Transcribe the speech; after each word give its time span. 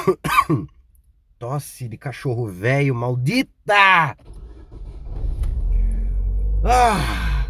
Tosse 1.38 1.88
de 1.88 1.96
cachorro 1.96 2.46
velho, 2.46 2.94
maldita! 2.94 4.16
Ah! 6.64 7.46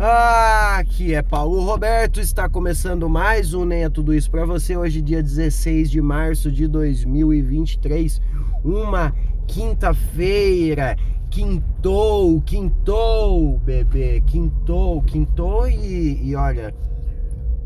Ah, 0.00 0.76
aqui 0.78 1.12
é 1.12 1.22
Paulo 1.22 1.60
Roberto, 1.60 2.20
está 2.20 2.48
começando 2.48 3.08
mais 3.08 3.52
um 3.52 3.64
Nem 3.64 3.82
é 3.82 3.90
Tudo 3.90 4.14
Isso 4.14 4.30
para 4.30 4.44
você, 4.44 4.76
hoje 4.76 5.02
dia 5.02 5.20
16 5.20 5.90
de 5.90 6.00
março 6.00 6.52
de 6.52 6.68
2023, 6.68 8.20
uma 8.64 9.12
quinta-feira, 9.48 10.96
quintou, 11.28 12.40
quintou, 12.42 13.58
bebê, 13.58 14.22
quintou, 14.24 15.02
quintou 15.02 15.68
e, 15.68 16.28
e 16.28 16.36
olha, 16.36 16.72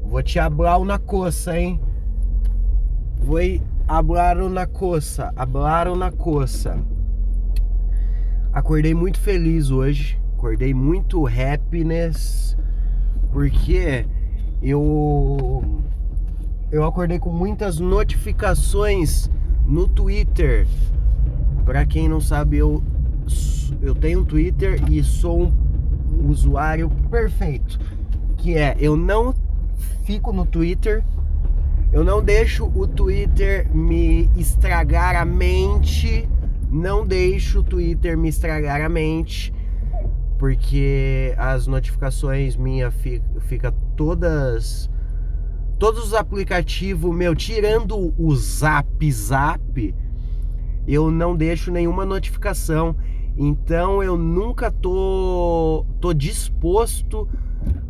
vou 0.04 0.22
te 0.22 0.38
hablar 0.38 0.80
na 0.80 0.98
coça, 0.98 1.58
hein? 1.58 1.78
Vou 3.18 3.38
hablaram 3.96 4.48
na 4.48 4.66
coça, 4.66 5.30
hablaram 5.36 5.94
na 5.94 6.10
coça. 6.10 6.78
Acordei 8.50 8.94
muito 8.94 9.20
feliz 9.20 9.70
hoje, 9.70 10.18
acordei 10.34 10.72
muito 10.72 11.26
happiness, 11.26 12.56
porque 13.30 14.06
eu 14.62 15.62
eu 16.70 16.84
acordei 16.84 17.18
com 17.18 17.28
muitas 17.28 17.78
notificações 17.78 19.30
no 19.66 19.86
Twitter. 19.86 20.66
Para 21.66 21.84
quem 21.84 22.08
não 22.08 22.20
sabe, 22.20 22.56
eu 22.56 22.82
eu 23.82 23.94
tenho 23.94 24.20
um 24.20 24.24
Twitter 24.24 24.80
e 24.90 25.04
sou 25.04 25.52
um 26.10 26.30
usuário 26.30 26.88
perfeito, 27.10 27.78
que 28.38 28.56
é 28.56 28.74
eu 28.78 28.96
não 28.96 29.34
fico 30.02 30.32
no 30.32 30.46
Twitter 30.46 31.04
eu 31.92 32.02
não 32.02 32.22
deixo 32.22 32.72
o 32.74 32.86
Twitter 32.86 33.68
me 33.74 34.30
estragar 34.34 35.14
a 35.14 35.26
mente. 35.26 36.26
Não 36.70 37.06
deixo 37.06 37.60
o 37.60 37.62
Twitter 37.62 38.16
me 38.16 38.30
estragar 38.30 38.80
a 38.80 38.88
mente. 38.88 39.52
Porque 40.38 41.34
as 41.36 41.66
notificações 41.66 42.56
minha 42.56 42.90
fica, 42.90 43.24
fica 43.40 43.72
todas 43.94 44.90
todos 45.78 46.06
os 46.06 46.14
aplicativos 46.14 47.12
meu, 47.14 47.34
tirando 47.34 48.14
o 48.16 48.36
Zap 48.36 49.12
Zap, 49.12 49.94
eu 50.86 51.10
não 51.10 51.34
deixo 51.36 51.72
nenhuma 51.72 52.06
notificação. 52.06 52.96
Então 53.36 54.02
eu 54.02 54.16
nunca 54.16 54.70
tô 54.70 55.84
tô 56.00 56.14
disposto 56.14 57.28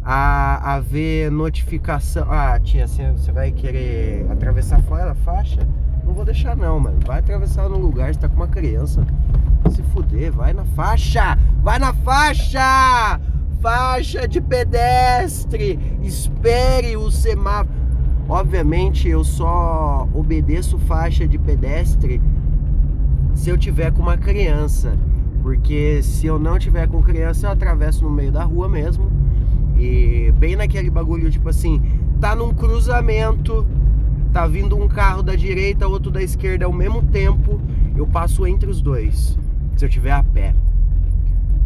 a, 0.03 0.75
a 0.75 0.81
ver 0.81 1.31
notificação. 1.31 2.27
Ah, 2.29 2.59
tia, 2.59 2.87
você 2.87 3.33
vai 3.33 3.53
querer 3.53 4.27
atravessar 4.31 4.83
fora 4.83 5.13
a 5.13 5.15
faixa? 5.15 5.67
Não 6.05 6.13
vou 6.13 6.25
deixar 6.25 6.57
não, 6.57 6.81
mano. 6.81 6.99
Vai 7.07 7.21
atravessar 7.21 7.69
no 7.69 7.79
lugar, 7.79 8.13
você 8.13 8.21
tá 8.21 8.29
com 8.29 8.37
uma 8.37 8.49
criança. 8.49 9.07
Se 9.71 9.83
fuder, 9.85 10.33
vai 10.33 10.53
na 10.53 10.65
faixa! 10.65 11.39
Vai 11.63 11.79
na 11.79 11.95
faixa! 11.95 13.21
Faixa 13.61 14.27
de 14.27 14.41
pedestre! 14.41 15.79
Espere 16.03 16.97
o 16.97 17.11
semáforo. 17.11 17.81
Obviamente 18.29 19.09
eu 19.09 19.23
só 19.23 20.09
obedeço 20.13 20.79
faixa 20.79 21.27
de 21.29 21.39
pedestre 21.39 22.21
se 23.35 23.51
eu 23.51 23.57
tiver 23.57 23.93
com 23.93 24.03
uma 24.03 24.17
criança. 24.17 24.99
Porque 25.43 26.03
se 26.03 26.27
eu 26.27 26.39
não 26.39 26.59
tiver 26.59 26.89
com 26.89 27.03
criança, 27.03 27.47
eu 27.47 27.51
atravesso 27.53 28.05
no 28.05 28.11
meio 28.11 28.33
da 28.33 28.45
rua 28.45 28.69
mesmo 28.69 29.22
e 29.77 30.33
bem 30.39 30.57
naquele 30.57 30.91
bagulho, 30.91 31.31
tipo 31.31 31.49
assim, 31.49 31.83
tá 32.21 32.35
num 32.35 32.53
cruzamento, 32.53 33.67
tá 34.33 34.47
vindo 34.47 34.77
um 34.77 34.89
carro 34.89 35.23
da 35.23 35.35
direita, 35.35 35.89
outro 35.89 36.11
da 36.11 36.23
esquerda 36.23 36.65
ao 36.65 36.73
mesmo 36.73 37.03
tempo, 37.03 37.61
eu 37.97 38.07
passo 38.07 38.47
entre 38.47 38.71
os 38.71 38.81
dois, 38.81 39.39
se 39.77 39.85
eu 39.85 39.89
tiver 39.89 40.13
a 40.13 40.23
pé. 40.23 40.55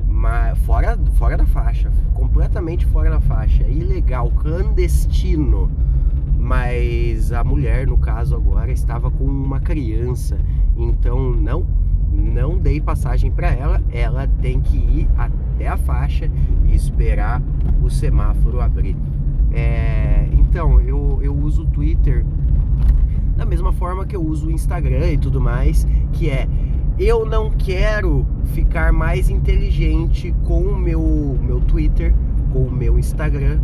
Mas 0.08 0.58
fora, 0.60 0.98
fora 1.14 1.36
da 1.36 1.46
faixa, 1.46 1.91
completamente 2.14 2.86
fora 2.86 3.10
da 3.10 3.20
faixa, 3.20 3.64
ilegal, 3.69 4.31
clandestino. 4.31 5.70
Mas 6.38 7.32
a 7.32 7.42
mulher, 7.42 7.86
no 7.86 7.98
caso 7.98 8.34
agora, 8.34 8.72
estava 8.72 9.10
com 9.10 9.25
uma 9.25 9.60
criança, 9.60 10.38
então 10.76 11.32
não 11.32 11.66
não 12.12 12.59
dei 12.59 12.81
passagem 12.81 13.31
para 13.31 13.50
ela, 13.50 13.83
ela 13.93 14.27
tem 14.41 14.61
que 14.61 14.77
ir 14.77 15.09
até 15.17 15.69
a 15.69 15.77
faixa 15.77 16.31
e 16.65 16.75
esperar 16.75 17.43
o 17.83 17.91
semáforo 17.91 18.61
abrir. 18.61 18.97
É, 19.53 20.28
então, 20.33 20.81
eu, 20.81 21.21
eu 21.22 21.34
uso 21.34 21.62
o 21.62 21.67
Twitter 21.67 22.25
da 23.37 23.44
mesma 23.44 23.72
forma 23.72 24.06
que 24.06 24.17
eu 24.17 24.25
uso 24.25 24.49
o 24.49 24.50
Instagram 24.50 25.12
e 25.12 25.19
tudo 25.19 25.41
mais, 25.41 25.87
que 26.12 26.31
é 26.31 26.49
eu 26.99 27.27
não 27.27 27.50
quero 27.50 28.27
ficar 28.47 28.91
mais 28.93 29.28
inteligente 29.28 30.34
com 30.44 30.62
o 30.62 30.77
meu, 30.77 31.38
meu 31.43 31.61
Twitter, 31.61 32.15
com 32.50 32.61
o 32.61 32.73
meu 32.73 32.99
Instagram 32.99 33.61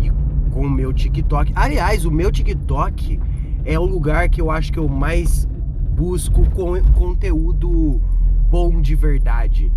e 0.00 0.10
com 0.50 0.66
o 0.66 0.70
meu 0.70 0.92
TikTok. 0.92 1.52
Aliás, 1.54 2.04
o 2.04 2.10
meu 2.10 2.32
TikTok 2.32 3.20
é 3.64 3.78
o 3.78 3.84
lugar 3.84 4.28
que 4.28 4.40
eu 4.40 4.50
acho 4.50 4.72
que 4.72 4.78
eu 4.78 4.88
mais 4.88 5.48
busco 5.94 6.42
com 6.50 6.82
conteúdo 6.92 8.00
bom 8.50 8.80
de 8.80 8.96
verdade. 8.96 9.70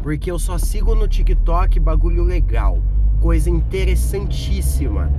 Porque 0.00 0.30
eu 0.30 0.38
só 0.38 0.56
sigo 0.56 0.94
no 0.94 1.08
TikTok 1.08 1.80
bagulho 1.80 2.22
legal, 2.22 2.78
coisa 3.20 3.50
interessantíssima. 3.50 5.10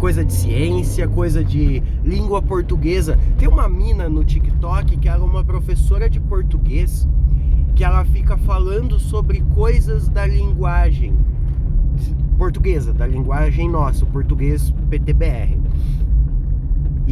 Coisa 0.00 0.24
de 0.24 0.32
ciência, 0.32 1.06
coisa 1.06 1.44
de 1.44 1.80
língua 2.04 2.42
portuguesa. 2.42 3.16
Tem 3.38 3.46
uma 3.46 3.68
mina 3.68 4.08
no 4.08 4.24
TikTok 4.24 4.96
que 4.96 5.08
ela 5.08 5.22
é 5.22 5.24
uma 5.24 5.44
professora 5.44 6.10
de 6.10 6.18
português 6.18 7.06
que 7.76 7.84
ela 7.84 8.04
fica 8.04 8.36
falando 8.36 8.98
sobre 8.98 9.42
coisas 9.54 10.08
da 10.08 10.26
linguagem 10.26 11.16
portuguesa, 12.36 12.92
da 12.92 13.06
linguagem 13.06 13.70
nossa, 13.70 14.04
o 14.04 14.08
português 14.08 14.74
PTBR. 14.90 15.61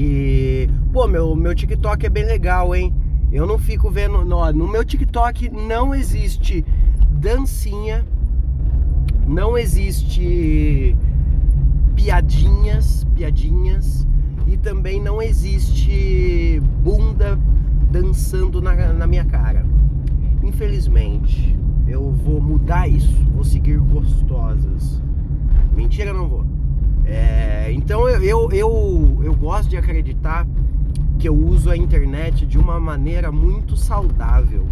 E, 0.03 0.67
pô, 0.95 1.07
meu, 1.07 1.37
meu 1.37 1.55
TikTok 1.55 2.07
é 2.07 2.09
bem 2.09 2.25
legal, 2.25 2.75
hein? 2.75 2.91
Eu 3.31 3.47
não 3.47 3.59
fico 3.59 3.91
vendo. 3.91 4.25
No, 4.25 4.51
no 4.51 4.67
meu 4.67 4.83
TikTok 4.83 5.51
não 5.51 5.95
existe 5.95 6.65
dancinha, 7.11 8.03
não 9.27 9.59
existe 9.59 10.97
piadinhas, 11.95 13.07
piadinhas, 13.15 14.07
e 14.47 14.57
também 14.57 14.99
não 15.03 15.21
existe 15.21 16.63
bunda 16.83 17.39
dançando 17.91 18.63
na, 18.63 18.75
na 18.95 19.07
minha 19.07 19.27
cara. 19.27 19.67
Infelizmente, 20.43 21.55
eu 21.87 22.11
vou 22.11 22.41
mudar 22.41 22.89
isso, 22.89 23.23
vou 23.35 23.45
seguir 23.45 23.77
gostosas. 23.77 25.03
Mentira, 25.77 26.15
não 26.15 26.27
vou. 26.27 26.50
É, 27.11 27.73
então 27.73 28.09
eu, 28.09 28.23
eu, 28.23 28.53
eu, 28.53 29.21
eu 29.25 29.35
gosto 29.35 29.69
de 29.69 29.77
acreditar 29.77 30.47
que 31.19 31.29
eu 31.29 31.35
uso 31.35 31.69
a 31.69 31.77
internet 31.77 32.47
de 32.47 32.57
uma 32.57 32.79
maneira 32.79 33.33
muito 33.33 33.77
saudável. 33.77 34.65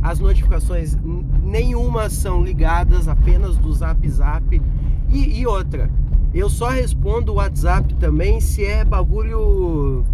As 0.00 0.20
notificações 0.20 0.96
nenhuma 1.42 2.08
são 2.08 2.42
ligadas 2.42 3.08
apenas 3.08 3.56
do 3.56 3.72
Zap 3.72 4.08
Zap. 4.08 4.62
E, 5.10 5.40
e 5.40 5.46
outra, 5.46 5.90
eu 6.32 6.48
só 6.48 6.68
respondo 6.68 7.32
o 7.32 7.34
WhatsApp 7.36 7.92
também 7.94 8.40
se 8.40 8.64
é 8.64 8.84
bagulho. 8.84 10.04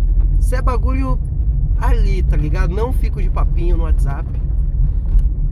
Se 0.41 0.57
é 0.57 0.63
bagulho 0.63 1.19
ali, 1.79 2.23
tá 2.23 2.37
ligado? 2.37 2.75
Não 2.75 2.95
fico 2.95 3.23
de 3.23 3.29
papinho 3.29 3.77
no 3.77 3.83
WhatsApp. 3.85 4.29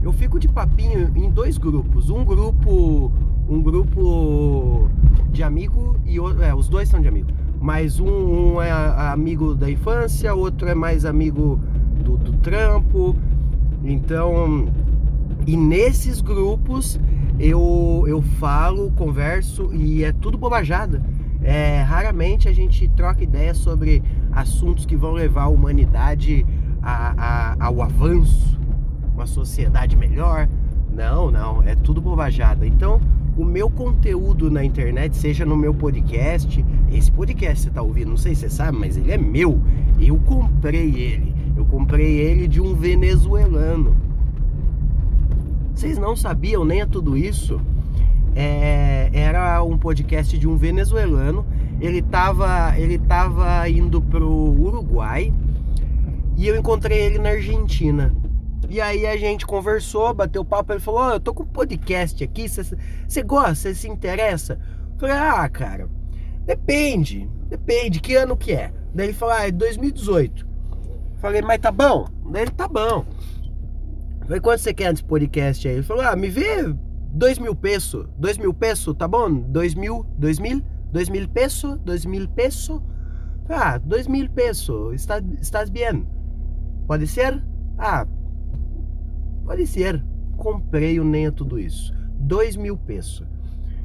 Eu 0.01 0.11
fico 0.11 0.39
de 0.39 0.47
papinho 0.47 1.11
em 1.15 1.29
dois 1.29 1.59
grupos. 1.59 2.09
Um 2.09 2.25
grupo. 2.25 3.11
Um 3.49 3.61
grupo 3.61 4.89
de 5.31 5.43
amigo 5.43 5.97
e 6.05 6.19
outro, 6.19 6.43
é, 6.43 6.53
os 6.53 6.67
dois 6.67 6.89
são 6.89 7.01
de 7.01 7.07
amigo. 7.07 7.29
Mas 7.59 7.99
um, 7.99 8.07
um 8.55 8.61
é 8.61 8.71
amigo 8.71 9.55
da 9.55 9.69
infância, 9.69 10.33
outro 10.33 10.67
é 10.67 10.75
mais 10.75 11.05
amigo 11.05 11.59
do, 12.03 12.17
do 12.17 12.33
trampo. 12.33 13.15
Então, 13.83 14.67
e 15.45 15.55
nesses 15.55 16.21
grupos 16.21 16.99
eu, 17.39 18.03
eu 18.07 18.21
falo, 18.21 18.91
converso 18.91 19.69
e 19.73 20.03
é 20.03 20.11
tudo 20.11 20.37
bobajada. 20.37 21.01
É, 21.43 21.81
raramente 21.81 22.49
a 22.49 22.53
gente 22.53 22.87
troca 22.89 23.23
ideias 23.23 23.57
sobre 23.57 24.03
assuntos 24.31 24.85
que 24.85 24.95
vão 24.95 25.13
levar 25.13 25.43
a 25.43 25.47
humanidade 25.47 26.45
a, 26.81 27.13
a, 27.17 27.65
ao 27.65 27.81
avanço, 27.81 28.59
uma 29.13 29.25
sociedade 29.25 29.95
melhor. 29.95 30.47
Não, 30.91 31.29
não, 31.29 31.61
é 31.63 31.75
tudo 31.75 32.01
bobajada. 32.01 32.65
Então, 32.65 32.99
o 33.37 33.45
meu 33.45 33.69
conteúdo 33.69 34.49
na 34.49 34.63
internet, 34.63 35.15
seja 35.15 35.45
no 35.45 35.55
meu 35.55 35.73
podcast, 35.73 36.65
esse 36.91 37.11
podcast 37.11 37.63
você 37.63 37.69
tá 37.69 37.81
ouvindo, 37.81 38.09
não 38.09 38.17
sei 38.17 38.33
se 38.33 38.41
você 38.41 38.49
sabe, 38.49 38.77
mas 38.77 38.97
ele 38.97 39.11
é 39.11 39.17
meu. 39.17 39.61
Eu 39.99 40.17
comprei 40.17 40.95
ele. 40.95 41.35
Eu 41.55 41.65
comprei 41.65 42.17
ele 42.17 42.47
de 42.47 42.59
um 42.59 42.75
venezuelano. 42.75 43.95
Vocês 45.73 45.97
não 45.97 46.15
sabiam 46.15 46.65
nem 46.65 46.81
a 46.81 46.87
tudo 46.87 47.15
isso? 47.15 47.61
É, 48.35 49.09
era 49.13 49.63
um 49.63 49.77
podcast 49.77 50.37
de 50.37 50.47
um 50.47 50.55
venezuelano 50.55 51.45
ele 51.79 52.01
tava, 52.01 52.73
ele 52.77 52.97
tava 52.97 53.69
indo 53.69 54.01
pro 54.01 54.27
Uruguai 54.27 55.31
e 56.35 56.47
eu 56.47 56.57
encontrei 56.57 56.99
ele 56.99 57.19
na 57.19 57.29
Argentina. 57.29 58.11
E 58.69 58.81
aí 58.81 59.05
a 59.05 59.15
gente 59.15 59.45
conversou, 59.45 60.13
bateu 60.13 60.43
papo, 60.43 60.73
ele 60.73 60.79
falou: 60.79 61.01
oh, 61.01 61.13
"Eu 61.13 61.19
tô 61.19 61.33
com 61.33 61.43
um 61.43 61.47
podcast 61.47 62.23
aqui, 62.23 62.47
você 62.49 63.23
gosta, 63.23 63.55
você 63.55 63.75
se 63.75 63.87
interessa?" 63.87 64.59
Eu 64.93 64.99
falei: 64.99 65.15
"Ah, 65.15 65.47
cara, 65.49 65.89
depende, 66.45 67.29
depende, 67.49 67.99
que 67.99 68.15
ano 68.15 68.35
que 68.35 68.53
é?" 68.53 68.73
Daí 68.93 69.07
ele 69.07 69.13
falou: 69.13 69.35
"Ah, 69.35 69.47
é 69.47 69.51
2018." 69.51 70.45
Eu 70.45 71.19
falei: 71.19 71.41
"Mas 71.41 71.59
tá 71.59 71.71
bom?" 71.71 72.07
Daí 72.29 72.43
ele: 72.43 72.51
"Tá 72.51 72.67
bom." 72.67 73.05
Eu 74.21 74.27
falei: 74.27 74.41
"Quanto 74.41 74.59
você 74.59 74.73
quer 74.73 74.91
nesse 74.91 75.03
podcast 75.03 75.67
aí?" 75.67 75.75
Ele 75.75 75.83
falou: 75.83 76.03
"Ah, 76.03 76.15
me 76.15 76.27
vê 76.27 76.73
dois 77.17 77.39
mil 77.39 77.55
pesos, 77.55 78.07
dois 78.17 78.37
mil 78.37 78.53
pesos, 78.53 78.93
tá 78.95 79.07
bom? 79.07 79.31
Dois 79.33 79.73
mil, 79.73 80.05
dois 80.17 80.39
mil, 80.39 80.61
dois 80.91 81.09
mil 81.09 81.27
pesos, 81.27 81.79
dois 81.79 82.05
mil 82.05 82.27
pesos. 82.29 82.81
Ah, 83.49 83.77
dois 83.77 84.07
mil 84.07 84.29
pesos, 84.29 84.93
está, 84.93 85.21
estás 85.41 85.69
bem? 85.69 86.05
Pode 86.85 87.07
ser? 87.07 87.43
Ah, 87.77 88.05
pode 89.47 89.65
ser. 89.65 90.03
Comprei 90.35 90.99
o 90.99 91.03
nem 91.03 91.27
a 91.27 91.31
tudo 91.31 91.57
isso. 91.57 91.93
Dois 92.19 92.55
mil 92.55 92.77
pesos. 92.77 93.25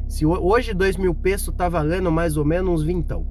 Se 0.09 0.27
hoje 0.27 0.75
dois 0.75 0.97
mil 0.97 1.15
pesos 1.15 1.55
tá 1.55 1.69
valendo 1.69 2.11
mais 2.11 2.37
ou 2.37 2.45
menos 2.45 2.81
uns 2.81 2.83
vintão. 2.83 3.27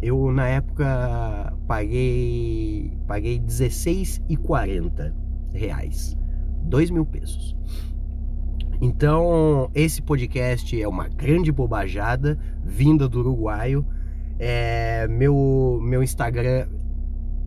Eu 0.00 0.30
na 0.30 0.46
época 0.46 1.52
paguei 1.66 2.96
paguei 3.06 3.40
16,40 3.40 5.12
reais. 5.52 6.16
Dois 6.62 6.90
mil 6.90 7.04
pesos. 7.04 7.56
Então, 8.80 9.68
esse 9.74 10.00
podcast 10.00 10.80
é 10.80 10.86
uma 10.86 11.08
grande 11.08 11.50
bobajada 11.50 12.38
vinda 12.64 13.08
do 13.08 13.18
uruguaio. 13.18 13.84
É, 14.38 15.08
meu, 15.08 15.80
meu 15.82 16.00
Instagram 16.00 16.68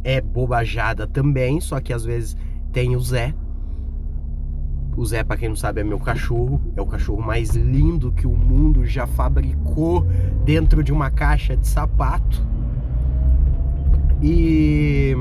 é 0.04 0.20
bobajada 0.20 1.08
também, 1.08 1.62
só 1.62 1.80
que 1.80 1.94
às 1.94 2.04
vezes 2.04 2.36
tem 2.74 2.98
o 2.98 3.00
Zé. 3.00 3.34
O 5.02 5.06
Zé, 5.08 5.24
para 5.24 5.36
quem 5.36 5.50
não 5.50 5.56
sabe, 5.56 5.82
é 5.82 5.84
meu 5.84 5.98
cachorro. 5.98 6.62
É 6.76 6.82
o 6.82 6.86
cachorro 6.86 7.24
mais 7.24 7.56
lindo 7.56 8.12
que 8.12 8.28
o 8.28 8.38
mundo 8.38 8.86
já 8.86 9.08
fabricou 9.08 10.06
dentro 10.46 10.84
de 10.84 10.94
uma 10.94 11.10
caixa 11.10 11.58
de 11.58 11.68
sapato. 11.68 12.46
E, 14.22 15.16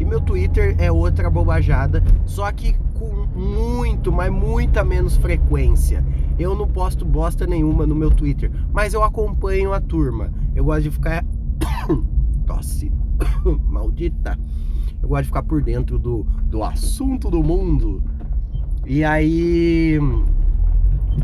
e 0.00 0.04
meu 0.04 0.20
Twitter 0.20 0.74
é 0.80 0.90
outra 0.90 1.30
bobajada, 1.30 2.02
só 2.26 2.50
que 2.50 2.74
com 2.94 3.24
muito, 3.38 4.10
mas 4.10 4.32
muita 4.32 4.82
menos 4.82 5.16
frequência. 5.16 6.04
Eu 6.36 6.56
não 6.56 6.66
posto 6.66 7.04
bosta 7.04 7.46
nenhuma 7.46 7.86
no 7.86 7.94
meu 7.94 8.10
Twitter, 8.10 8.50
mas 8.72 8.94
eu 8.94 9.04
acompanho 9.04 9.72
a 9.72 9.80
turma. 9.80 10.32
Eu 10.56 10.64
gosto 10.64 10.82
de 10.82 10.90
ficar. 10.90 11.24
Tosse. 12.44 12.90
Maldita. 13.70 14.36
Eu 15.00 15.08
gosto 15.08 15.22
de 15.22 15.28
ficar 15.28 15.42
por 15.44 15.62
dentro 15.62 16.00
do, 16.00 16.26
do 16.46 16.64
assunto 16.64 17.30
do 17.30 17.44
mundo. 17.44 18.02
E 18.86 19.04
aí. 19.04 19.98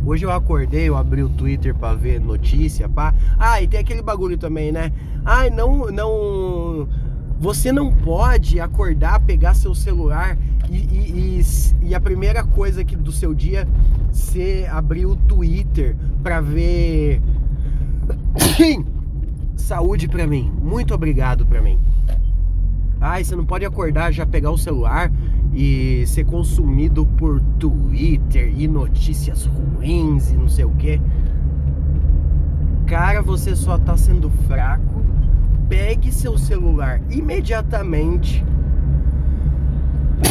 Hoje 0.04 0.24
eu 0.24 0.30
acordei, 0.30 0.88
eu 0.88 0.96
abri 0.96 1.22
o 1.22 1.28
Twitter 1.28 1.74
para 1.74 1.94
ver 1.94 2.20
notícia, 2.20 2.88
pá. 2.88 3.12
Ah, 3.38 3.60
e 3.60 3.66
tem 3.66 3.80
aquele 3.80 4.02
bagulho 4.02 4.38
também, 4.38 4.70
né? 4.70 4.92
Ai, 5.24 5.50
não, 5.50 5.90
não 5.90 6.88
você 7.40 7.72
não 7.72 7.90
pode 7.90 8.60
acordar, 8.60 9.18
pegar 9.20 9.54
seu 9.54 9.74
celular 9.74 10.36
e, 10.70 10.76
e, 10.76 11.40
e, 11.40 11.88
e 11.88 11.94
a 11.94 12.00
primeira 12.00 12.44
coisa 12.44 12.84
que 12.84 12.94
do 12.94 13.10
seu 13.10 13.32
dia 13.32 13.66
ser 14.12 14.68
abrir 14.70 15.06
o 15.06 15.16
Twitter 15.16 15.96
para 16.22 16.40
ver 16.42 17.22
saúde 19.56 20.06
para 20.06 20.26
mim. 20.26 20.52
Muito 20.62 20.94
obrigado 20.94 21.46
para 21.46 21.62
mim. 21.62 21.78
Ai, 23.00 23.24
você 23.24 23.34
não 23.34 23.46
pode 23.46 23.64
acordar 23.64 24.12
já 24.12 24.26
pegar 24.26 24.50
o 24.50 24.58
celular 24.58 25.10
e 25.52 26.04
ser 26.06 26.24
consumido 26.24 27.04
por 27.04 27.40
Twitter 27.58 28.52
e 28.56 28.68
notícias 28.68 29.46
ruins 29.46 30.30
e 30.30 30.36
não 30.36 30.48
sei 30.48 30.64
o 30.64 30.70
que. 30.70 31.00
Cara, 32.86 33.22
você 33.22 33.54
só 33.54 33.78
tá 33.78 33.96
sendo 33.96 34.30
fraco 34.48 35.00
pegue 35.70 36.10
seu 36.10 36.36
celular 36.36 37.00
imediatamente 37.08 38.44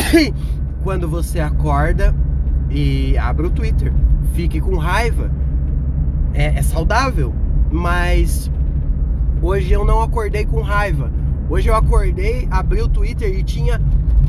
quando 0.83 1.07
você 1.07 1.39
acorda 1.39 2.13
e 2.69 3.18
abre 3.18 3.48
o 3.48 3.50
Twitter. 3.50 3.94
Fique 4.33 4.60
com 4.60 4.75
raiva. 4.75 5.31
É, 6.33 6.60
é, 6.60 6.62
saudável, 6.62 7.33
mas 7.71 8.51
hoje 9.42 9.71
eu 9.71 9.86
não 9.86 10.01
acordei 10.01 10.45
com 10.45 10.62
raiva. 10.62 11.10
Hoje 11.50 11.69
eu 11.69 11.75
acordei, 11.75 12.45
abri 12.51 12.81
o 12.81 12.89
Twitter 12.89 13.33
e 13.33 13.42
tinha 13.42 13.81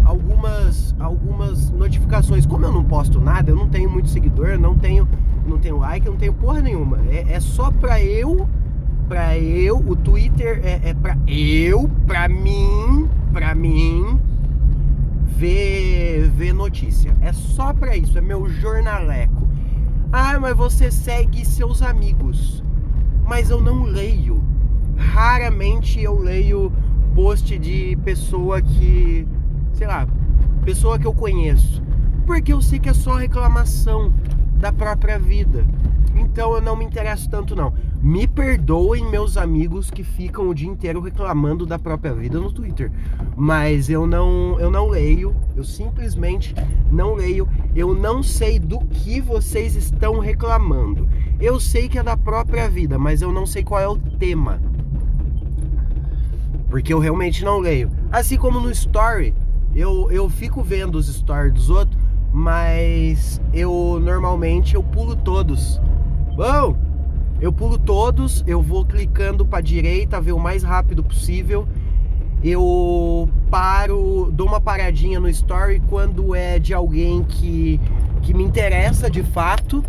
algumas 0.04 0.94
algumas 0.98 1.70
notificações. 1.70 2.46
Como 2.46 2.64
eu 2.64 2.72
não 2.72 2.84
posto 2.84 3.20
nada, 3.20 3.50
eu 3.50 3.56
não 3.56 3.68
tenho 3.68 3.90
muito 3.90 4.08
seguidor, 4.08 4.58
não 4.58 4.76
tenho 4.76 5.08
não 5.46 5.58
tenho 5.58 5.78
like, 5.78 6.06
não 6.08 6.16
tenho 6.16 6.32
porra 6.34 6.60
nenhuma. 6.60 6.98
É, 7.08 7.34
é 7.34 7.40
só 7.40 7.70
pra 7.70 8.02
eu 8.02 8.48
pra 9.08 9.36
eu, 9.36 9.76
o 9.76 9.96
Twitter 9.96 10.60
é, 10.62 10.90
é 10.90 10.94
pra 10.94 11.18
eu, 11.26 11.90
pra 12.06 12.28
mim, 12.28 13.08
pra 13.32 13.56
mim 13.56 14.20
ver, 15.24 16.28
ver 16.28 16.52
notícia. 16.52 17.16
É 17.20 17.32
só 17.32 17.72
pra 17.72 17.96
isso, 17.96 18.16
é 18.16 18.20
meu 18.20 18.48
jornaleco. 18.48 19.48
Ah, 20.12 20.38
mas 20.38 20.56
você 20.56 20.92
segue 20.92 21.44
seus 21.44 21.82
amigos. 21.82 22.62
Mas 23.26 23.50
eu 23.50 23.60
não 23.60 23.82
leio. 23.82 24.42
Raramente 24.96 26.00
eu 26.00 26.16
leio 26.16 26.72
post 27.14 27.58
de 27.58 27.96
pessoa 28.04 28.60
que, 28.62 29.26
sei 29.80 29.86
lá, 29.86 30.06
pessoa 30.62 30.98
que 30.98 31.06
eu 31.06 31.14
conheço. 31.14 31.82
Porque 32.26 32.52
eu 32.52 32.60
sei 32.60 32.78
que 32.78 32.90
é 32.90 32.92
só 32.92 33.14
reclamação 33.14 34.12
da 34.58 34.70
própria 34.70 35.18
vida. 35.18 35.64
Então 36.14 36.52
eu 36.52 36.60
não 36.60 36.76
me 36.76 36.84
interesso 36.84 37.30
tanto 37.30 37.56
não. 37.56 37.72
Me 38.02 38.26
perdoem 38.26 39.10
meus 39.10 39.38
amigos 39.38 39.90
que 39.90 40.04
ficam 40.04 40.50
o 40.50 40.54
dia 40.54 40.68
inteiro 40.68 41.00
reclamando 41.00 41.64
da 41.64 41.78
própria 41.78 42.12
vida 42.12 42.38
no 42.38 42.52
Twitter, 42.52 42.92
mas 43.34 43.88
eu 43.88 44.06
não 44.06 44.60
eu 44.60 44.70
não 44.70 44.88
leio, 44.88 45.34
eu 45.56 45.64
simplesmente 45.64 46.54
não 46.92 47.14
leio. 47.14 47.48
Eu 47.74 47.94
não 47.94 48.22
sei 48.22 48.58
do 48.58 48.80
que 48.80 49.18
vocês 49.18 49.76
estão 49.76 50.18
reclamando. 50.18 51.08
Eu 51.40 51.58
sei 51.58 51.88
que 51.88 51.98
é 51.98 52.02
da 52.02 52.18
própria 52.18 52.68
vida, 52.68 52.98
mas 52.98 53.22
eu 53.22 53.32
não 53.32 53.46
sei 53.46 53.64
qual 53.64 53.80
é 53.80 53.88
o 53.88 53.96
tema. 53.96 54.60
Porque 56.68 56.92
eu 56.92 56.98
realmente 56.98 57.42
não 57.42 57.58
leio. 57.58 57.90
Assim 58.12 58.36
como 58.36 58.60
no 58.60 58.70
story, 58.70 59.34
eu, 59.74 60.10
eu 60.10 60.28
fico 60.28 60.62
vendo 60.62 60.96
os 60.96 61.06
stories 61.06 61.52
dos 61.52 61.70
outros, 61.70 61.98
mas 62.32 63.40
eu 63.52 64.00
normalmente 64.02 64.74
eu 64.74 64.82
pulo 64.82 65.14
todos. 65.16 65.80
Bom, 66.36 66.76
eu 67.40 67.52
pulo 67.52 67.78
todos, 67.78 68.44
eu 68.46 68.60
vou 68.60 68.84
clicando 68.84 69.46
para 69.46 69.60
direita, 69.60 70.20
ver 70.20 70.32
o 70.32 70.38
mais 70.38 70.62
rápido 70.62 71.02
possível. 71.02 71.66
Eu 72.42 73.28
paro, 73.50 74.30
dou 74.32 74.46
uma 74.46 74.60
paradinha 74.60 75.20
no 75.20 75.28
story 75.28 75.80
quando 75.88 76.34
é 76.34 76.58
de 76.58 76.72
alguém 76.72 77.22
que, 77.22 77.80
que 78.22 78.32
me 78.34 78.42
interessa 78.42 79.10
de 79.10 79.22
fato. 79.22 79.84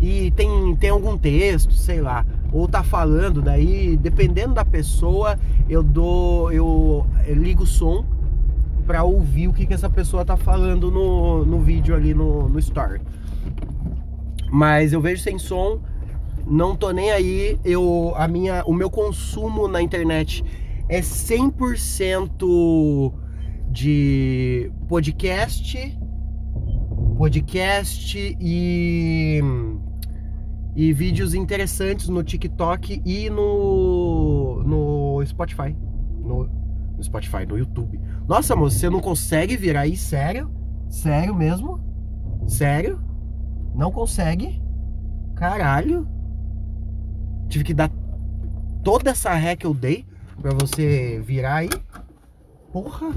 E 0.00 0.32
tem, 0.32 0.74
tem 0.76 0.90
algum 0.90 1.16
texto, 1.16 1.74
sei 1.74 2.00
lá, 2.00 2.26
ou 2.52 2.66
tá 2.66 2.82
falando, 2.82 3.40
daí 3.40 3.96
dependendo 3.96 4.52
da 4.52 4.64
pessoa, 4.64 5.38
eu 5.68 5.80
dou, 5.80 6.50
eu, 6.50 7.06
eu 7.24 7.36
ligo 7.36 7.62
o 7.62 7.66
som 7.66 8.04
para 8.92 9.04
ouvir 9.04 9.48
o 9.48 9.54
que, 9.54 9.64
que 9.64 9.72
essa 9.72 9.88
pessoa 9.88 10.22
tá 10.22 10.36
falando 10.36 10.90
no, 10.90 11.46
no 11.46 11.60
vídeo 11.60 11.94
ali 11.94 12.12
no, 12.12 12.46
no 12.46 12.58
story. 12.58 13.00
Mas 14.50 14.92
eu 14.92 15.00
vejo 15.00 15.22
sem 15.22 15.38
som, 15.38 15.80
não 16.46 16.76
tô 16.76 16.90
nem 16.90 17.10
aí. 17.10 17.58
Eu 17.64 18.12
a 18.16 18.28
minha 18.28 18.62
o 18.66 18.74
meu 18.74 18.90
consumo 18.90 19.66
na 19.66 19.80
internet 19.80 20.44
é 20.90 21.00
100% 21.00 23.14
de 23.70 24.70
podcast, 24.86 25.98
podcast 27.16 28.36
e 28.38 29.40
e 30.76 30.92
vídeos 30.92 31.32
interessantes 31.32 32.10
no 32.10 32.22
TikTok 32.22 33.00
e 33.06 33.30
no 33.30 34.62
no 34.66 35.24
Spotify, 35.24 35.74
no, 36.22 36.61
no 36.96 37.02
Spotify, 37.02 37.46
no 37.46 37.58
YouTube. 37.58 38.00
Nossa, 38.28 38.54
moço, 38.56 38.78
você 38.78 38.90
não 38.90 39.00
consegue 39.00 39.56
virar 39.56 39.82
aí 39.82 39.96
sério? 39.96 40.50
Sério 40.88 41.34
mesmo? 41.34 41.80
Sério? 42.46 43.00
Não 43.74 43.90
consegue? 43.90 44.60
Caralho. 45.34 46.06
Tive 47.48 47.64
que 47.64 47.74
dar 47.74 47.90
toda 48.82 49.10
essa 49.10 49.32
ré 49.34 49.56
que 49.56 49.66
eu 49.66 49.74
dei 49.74 50.06
pra 50.40 50.52
você 50.52 51.20
virar 51.24 51.56
aí. 51.56 51.70
Porra. 52.72 53.10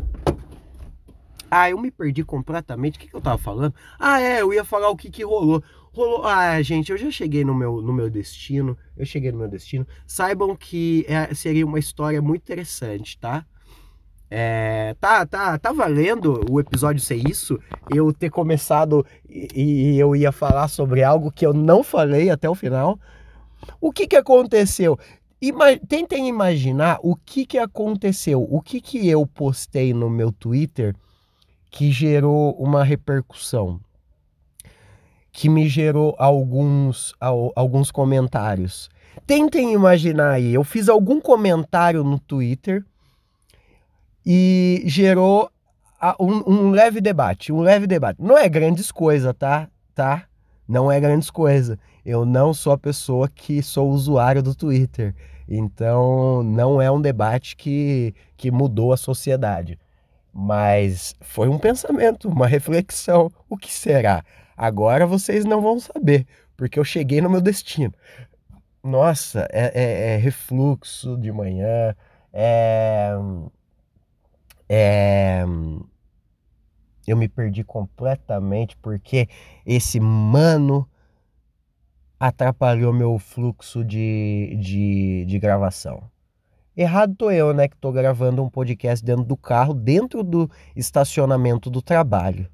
Ah, 1.49 1.69
eu 1.69 1.77
me 1.79 1.91
perdi 1.91 2.23
completamente. 2.23 2.97
O 2.97 2.99
que, 2.99 3.07
que 3.07 3.15
eu 3.15 3.21
tava 3.21 3.37
falando? 3.37 3.73
Ah, 3.99 4.19
é, 4.19 4.41
eu 4.41 4.53
ia 4.53 4.63
falar 4.65 4.89
o 4.89 4.95
que, 4.95 5.09
que 5.09 5.23
rolou. 5.23 5.63
rolou. 5.93 6.25
Ah, 6.25 6.61
gente, 6.61 6.91
eu 6.91 6.97
já 6.97 7.09
cheguei 7.09 7.45
no 7.45 7.53
meu, 7.53 7.81
no 7.81 7.93
meu 7.93 8.09
destino. 8.09 8.77
Eu 8.97 9.05
cheguei 9.05 9.31
no 9.31 9.37
meu 9.37 9.47
destino. 9.47 9.87
Saibam 10.05 10.55
que 10.55 11.05
é, 11.07 11.33
seria 11.33 11.65
uma 11.65 11.79
história 11.79 12.21
muito 12.21 12.41
interessante, 12.41 13.17
tá? 13.17 13.45
É, 14.29 14.95
tá, 14.99 15.25
tá, 15.25 15.57
tá 15.57 15.71
valendo 15.71 16.43
o 16.49 16.59
episódio 16.59 17.01
ser 17.01 17.15
isso? 17.29 17.59
Eu 17.93 18.11
ter 18.11 18.29
começado 18.29 19.05
e, 19.29 19.93
e 19.93 19.99
eu 19.99 20.15
ia 20.15 20.31
falar 20.31 20.67
sobre 20.67 21.03
algo 21.03 21.31
que 21.31 21.45
eu 21.45 21.53
não 21.53 21.83
falei 21.83 22.29
até 22.29 22.49
o 22.49 22.55
final. 22.55 22.99
O 23.79 23.91
que 23.91 24.07
que 24.07 24.15
aconteceu? 24.15 24.97
Ima 25.41 25.77
tentem 25.77 26.27
imaginar 26.27 26.97
o 27.03 27.15
que 27.15 27.45
que 27.45 27.57
aconteceu, 27.57 28.41
o 28.49 28.61
que 28.61 28.81
que 28.81 29.07
eu 29.07 29.27
postei 29.27 29.93
no 29.93 30.09
meu 30.09 30.31
Twitter 30.31 30.95
que 31.69 31.91
gerou 31.91 32.53
uma 32.53 32.83
repercussão, 32.83 33.81
que 35.31 35.49
me 35.49 35.67
gerou 35.67 36.15
alguns, 36.17 37.13
alguns 37.19 37.91
comentários. 37.91 38.89
Tentem 39.27 39.73
imaginar 39.73 40.31
aí, 40.31 40.53
eu 40.53 40.63
fiz 40.63 40.87
algum 40.87 41.19
comentário 41.19 42.03
no 42.03 42.17
Twitter 42.17 42.85
e 44.25 44.83
gerou 44.85 45.49
um, 46.19 46.51
um 46.51 46.71
leve 46.71 46.99
debate, 46.99 47.51
um 47.51 47.61
leve 47.61 47.87
debate. 47.87 48.21
Não 48.21 48.37
é 48.37 48.47
grandes 48.49 48.91
coisa, 48.91 49.33
tá? 49.33 49.69
Tá? 49.93 50.25
Não 50.67 50.91
é 50.91 50.99
grandes 50.99 51.29
coisa. 51.29 51.79
Eu 52.05 52.25
não 52.25 52.53
sou 52.53 52.73
a 52.73 52.77
pessoa 52.77 53.29
que 53.29 53.61
sou 53.61 53.89
usuário 53.89 54.41
do 54.41 54.55
Twitter. 54.55 55.15
Então, 55.47 56.41
não 56.43 56.81
é 56.81 56.89
um 56.89 57.01
debate 57.01 57.55
que, 57.55 58.13
que 58.35 58.49
mudou 58.49 58.91
a 58.91 58.97
sociedade. 58.97 59.79
Mas 60.33 61.15
foi 61.21 61.47
um 61.47 61.57
pensamento, 61.57 62.27
uma 62.27 62.47
reflexão. 62.47 63.31
O 63.49 63.55
que 63.55 63.71
será? 63.71 64.23
Agora 64.57 65.05
vocês 65.05 65.45
não 65.45 65.61
vão 65.61 65.79
saber, 65.79 66.25
porque 66.57 66.79
eu 66.79 66.83
cheguei 66.83 67.21
no 67.21 67.29
meu 67.29 67.41
destino. 67.41 67.93
Nossa, 68.83 69.47
é, 69.51 69.71
é, 69.73 70.13
é 70.13 70.17
refluxo 70.17 71.17
de 71.17 71.31
manhã, 71.31 71.95
é, 72.31 73.11
é, 74.67 75.43
eu 77.07 77.15
me 77.15 77.27
perdi 77.27 77.63
completamente 77.63 78.75
porque 78.77 79.29
esse 79.65 79.99
mano 79.99 80.87
atrapalhou 82.19 82.93
meu 82.93 83.19
fluxo 83.19 83.83
de, 83.83 84.57
de, 84.59 85.25
de 85.25 85.39
gravação. 85.39 86.03
Errado 86.75 87.15
tô 87.15 87.31
eu, 87.31 87.53
né, 87.53 87.67
que 87.67 87.77
tô 87.77 87.91
gravando 87.91 88.43
um 88.43 88.49
podcast 88.49 89.03
dentro 89.03 89.23
do 89.23 89.37
carro, 89.37 89.73
dentro 89.73 90.23
do 90.23 90.49
estacionamento 90.75 91.69
do 91.69 91.81
trabalho. 91.81 92.49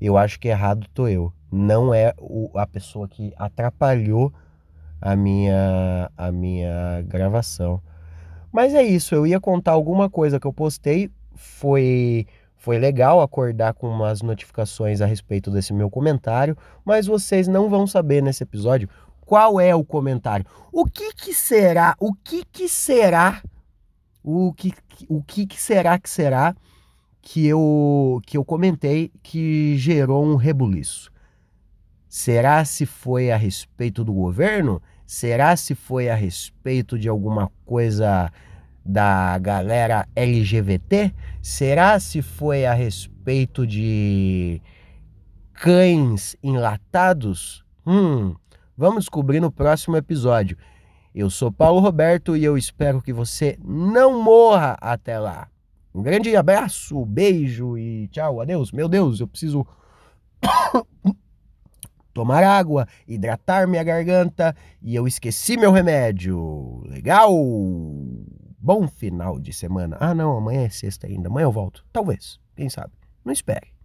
Eu 0.00 0.16
acho 0.18 0.38
que 0.38 0.48
errado 0.48 0.86
tô 0.92 1.08
eu. 1.08 1.32
Não 1.50 1.94
é 1.94 2.12
o, 2.18 2.50
a 2.58 2.66
pessoa 2.66 3.08
que 3.08 3.32
atrapalhou 3.36 4.32
a 5.00 5.16
minha, 5.16 6.10
a 6.16 6.30
minha 6.30 7.02
gravação. 7.06 7.80
Mas 8.52 8.74
é 8.74 8.82
isso, 8.82 9.14
eu 9.14 9.26
ia 9.26 9.40
contar 9.40 9.72
alguma 9.72 10.10
coisa 10.10 10.38
que 10.38 10.46
eu 10.46 10.52
postei. 10.52 11.10
Foi 11.38 12.26
foi 12.56 12.76
legal 12.76 13.20
acordar 13.22 13.72
com 13.72 13.88
umas 13.88 14.20
notificações 14.20 15.00
a 15.00 15.06
respeito 15.06 15.48
desse 15.48 15.72
meu 15.72 15.88
comentário, 15.88 16.56
mas 16.84 17.06
vocês 17.06 17.46
não 17.46 17.70
vão 17.70 17.86
saber 17.86 18.20
nesse 18.20 18.42
episódio 18.42 18.88
qual 19.20 19.60
é 19.60 19.74
o 19.74 19.84
comentário. 19.84 20.44
O 20.72 20.84
que 20.84 21.14
que 21.14 21.32
será? 21.32 21.94
O 22.00 22.12
que 22.12 22.44
que 22.44 22.68
será? 22.68 23.40
O 24.24 24.52
que 24.52 24.74
o 25.08 25.22
que, 25.22 25.46
que 25.46 25.60
será 25.60 25.96
que 25.98 26.10
será 26.10 26.54
que 27.22 27.46
eu 27.46 28.20
que 28.26 28.36
eu 28.36 28.44
comentei 28.44 29.12
que 29.22 29.78
gerou 29.78 30.26
um 30.26 30.34
rebuliço? 30.34 31.12
Será 32.08 32.64
se 32.64 32.84
foi 32.84 33.30
a 33.30 33.36
respeito 33.36 34.02
do 34.02 34.12
governo? 34.12 34.82
Será 35.06 35.56
se 35.56 35.76
foi 35.76 36.10
a 36.10 36.14
respeito 36.14 36.98
de 36.98 37.08
alguma 37.08 37.50
coisa 37.64 38.32
da 38.88 39.36
galera 39.36 40.08
LGBT? 40.16 41.12
Será 41.42 42.00
se 42.00 42.22
foi 42.22 42.64
a 42.64 42.72
respeito 42.72 43.66
de 43.66 44.62
cães 45.52 46.34
enlatados? 46.42 47.62
Hum, 47.86 48.34
vamos 48.74 49.04
descobrir 49.04 49.40
no 49.40 49.52
próximo 49.52 49.94
episódio. 49.94 50.56
Eu 51.14 51.28
sou 51.28 51.52
Paulo 51.52 51.80
Roberto 51.80 52.34
e 52.34 52.42
eu 52.42 52.56
espero 52.56 53.02
que 53.02 53.12
você 53.12 53.58
não 53.62 54.22
morra 54.22 54.78
até 54.80 55.18
lá. 55.18 55.48
Um 55.94 56.02
grande 56.02 56.34
abraço, 56.34 57.04
beijo 57.04 57.76
e 57.76 58.08
tchau, 58.08 58.40
adeus. 58.40 58.72
Meu 58.72 58.88
Deus, 58.88 59.20
eu 59.20 59.28
preciso 59.28 59.66
tomar 62.14 62.42
água, 62.42 62.86
hidratar 63.06 63.68
minha 63.68 63.84
garganta 63.84 64.56
e 64.80 64.94
eu 64.94 65.06
esqueci 65.06 65.58
meu 65.58 65.72
remédio. 65.72 66.82
Legal? 66.86 67.30
Bom 68.68 68.86
final 68.86 69.38
de 69.38 69.50
semana. 69.50 69.96
Ah, 69.98 70.14
não, 70.14 70.36
amanhã 70.36 70.66
é 70.66 70.68
sexta 70.68 71.06
ainda. 71.06 71.30
Amanhã 71.30 71.46
eu 71.46 71.50
volto. 71.50 71.86
Talvez. 71.90 72.38
Quem 72.54 72.68
sabe? 72.68 72.92
Não 73.24 73.32
espere. 73.32 73.77